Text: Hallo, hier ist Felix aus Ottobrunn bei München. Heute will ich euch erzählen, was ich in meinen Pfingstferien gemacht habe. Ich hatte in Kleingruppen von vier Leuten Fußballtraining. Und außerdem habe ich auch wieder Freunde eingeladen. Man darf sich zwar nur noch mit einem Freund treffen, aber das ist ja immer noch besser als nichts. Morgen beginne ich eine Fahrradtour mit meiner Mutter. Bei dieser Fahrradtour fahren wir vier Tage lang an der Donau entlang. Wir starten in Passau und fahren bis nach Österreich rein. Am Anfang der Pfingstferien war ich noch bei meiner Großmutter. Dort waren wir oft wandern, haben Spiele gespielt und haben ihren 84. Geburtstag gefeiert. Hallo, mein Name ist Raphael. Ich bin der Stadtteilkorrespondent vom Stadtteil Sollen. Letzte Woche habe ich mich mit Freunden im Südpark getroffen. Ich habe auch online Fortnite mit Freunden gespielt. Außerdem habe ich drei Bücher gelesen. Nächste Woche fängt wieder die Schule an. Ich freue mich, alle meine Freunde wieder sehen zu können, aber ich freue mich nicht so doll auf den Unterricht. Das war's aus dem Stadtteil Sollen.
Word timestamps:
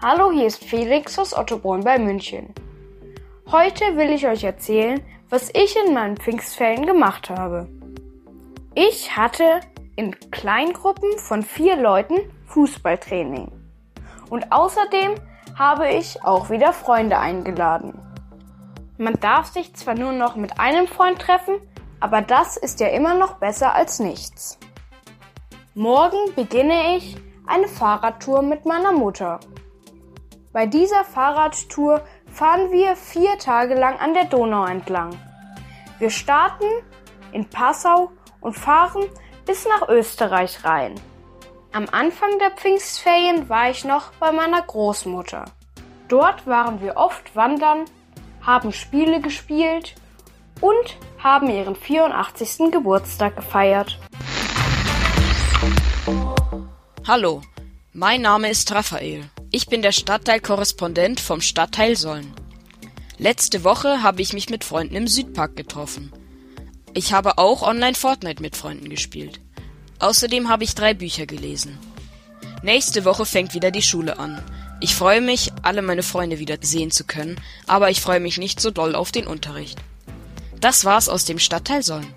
Hallo, 0.00 0.30
hier 0.30 0.46
ist 0.46 0.62
Felix 0.62 1.18
aus 1.18 1.36
Ottobrunn 1.36 1.82
bei 1.82 1.98
München. 1.98 2.54
Heute 3.50 3.96
will 3.96 4.10
ich 4.10 4.28
euch 4.28 4.44
erzählen, 4.44 5.02
was 5.28 5.50
ich 5.52 5.74
in 5.76 5.92
meinen 5.92 6.16
Pfingstferien 6.16 6.86
gemacht 6.86 7.30
habe. 7.30 7.68
Ich 8.76 9.16
hatte 9.16 9.58
in 9.96 10.14
Kleingruppen 10.30 11.18
von 11.18 11.42
vier 11.42 11.74
Leuten 11.74 12.14
Fußballtraining. 12.46 13.50
Und 14.30 14.52
außerdem 14.52 15.16
habe 15.58 15.88
ich 15.88 16.22
auch 16.22 16.48
wieder 16.48 16.72
Freunde 16.72 17.18
eingeladen. 17.18 17.98
Man 18.98 19.14
darf 19.14 19.46
sich 19.46 19.74
zwar 19.74 19.96
nur 19.96 20.12
noch 20.12 20.36
mit 20.36 20.60
einem 20.60 20.86
Freund 20.86 21.18
treffen, 21.18 21.56
aber 21.98 22.22
das 22.22 22.56
ist 22.56 22.78
ja 22.78 22.86
immer 22.86 23.14
noch 23.14 23.38
besser 23.38 23.74
als 23.74 23.98
nichts. 23.98 24.60
Morgen 25.74 26.36
beginne 26.36 26.96
ich 26.96 27.16
eine 27.48 27.66
Fahrradtour 27.66 28.42
mit 28.42 28.64
meiner 28.64 28.92
Mutter. 28.92 29.40
Bei 30.58 30.66
dieser 30.66 31.04
Fahrradtour 31.04 32.02
fahren 32.32 32.72
wir 32.72 32.96
vier 32.96 33.38
Tage 33.38 33.76
lang 33.76 33.96
an 34.00 34.12
der 34.12 34.24
Donau 34.24 34.64
entlang. 34.66 35.16
Wir 36.00 36.10
starten 36.10 36.64
in 37.30 37.48
Passau 37.48 38.10
und 38.40 38.54
fahren 38.54 39.04
bis 39.46 39.68
nach 39.68 39.88
Österreich 39.88 40.64
rein. 40.64 40.96
Am 41.70 41.86
Anfang 41.92 42.40
der 42.40 42.50
Pfingstferien 42.50 43.48
war 43.48 43.70
ich 43.70 43.84
noch 43.84 44.10
bei 44.18 44.32
meiner 44.32 44.60
Großmutter. 44.60 45.44
Dort 46.08 46.44
waren 46.48 46.80
wir 46.80 46.96
oft 46.96 47.36
wandern, 47.36 47.84
haben 48.44 48.72
Spiele 48.72 49.20
gespielt 49.20 49.94
und 50.60 50.96
haben 51.22 51.50
ihren 51.50 51.76
84. 51.76 52.72
Geburtstag 52.72 53.36
gefeiert. 53.36 53.96
Hallo, 57.06 57.42
mein 57.92 58.22
Name 58.22 58.50
ist 58.50 58.74
Raphael. 58.74 59.30
Ich 59.50 59.66
bin 59.66 59.80
der 59.80 59.92
Stadtteilkorrespondent 59.92 61.20
vom 61.20 61.40
Stadtteil 61.40 61.96
Sollen. 61.96 62.34
Letzte 63.16 63.64
Woche 63.64 64.02
habe 64.02 64.20
ich 64.20 64.34
mich 64.34 64.50
mit 64.50 64.62
Freunden 64.62 64.94
im 64.94 65.08
Südpark 65.08 65.56
getroffen. 65.56 66.12
Ich 66.92 67.14
habe 67.14 67.38
auch 67.38 67.62
online 67.62 67.94
Fortnite 67.94 68.42
mit 68.42 68.56
Freunden 68.56 68.90
gespielt. 68.90 69.40
Außerdem 70.00 70.50
habe 70.50 70.64
ich 70.64 70.74
drei 70.74 70.92
Bücher 70.92 71.24
gelesen. 71.24 71.78
Nächste 72.62 73.06
Woche 73.06 73.24
fängt 73.24 73.54
wieder 73.54 73.70
die 73.70 73.82
Schule 73.82 74.18
an. 74.18 74.42
Ich 74.80 74.94
freue 74.94 75.22
mich, 75.22 75.50
alle 75.62 75.80
meine 75.80 76.02
Freunde 76.02 76.38
wieder 76.38 76.58
sehen 76.60 76.90
zu 76.90 77.04
können, 77.04 77.40
aber 77.66 77.88
ich 77.88 78.02
freue 78.02 78.20
mich 78.20 78.36
nicht 78.36 78.60
so 78.60 78.70
doll 78.70 78.94
auf 78.94 79.12
den 79.12 79.26
Unterricht. 79.26 79.78
Das 80.60 80.84
war's 80.84 81.08
aus 81.08 81.24
dem 81.24 81.38
Stadtteil 81.38 81.82
Sollen. 81.82 82.12